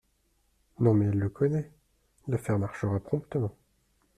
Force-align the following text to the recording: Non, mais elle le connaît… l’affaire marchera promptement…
Non, 0.79 0.95
mais 0.95 1.05
elle 1.05 1.19
le 1.19 1.29
connaît… 1.29 1.71
l’affaire 2.27 2.57
marchera 2.57 2.99
promptement… 2.99 3.55